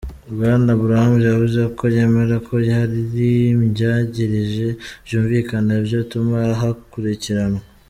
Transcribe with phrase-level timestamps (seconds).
[0.33, 2.97] Bwana Abrahams yavuze ko yemera ko hari
[3.65, 4.67] ivyagiriji
[5.07, 6.37] vyumvikana, vyotuma
[6.69, 7.61] akurikiranwa.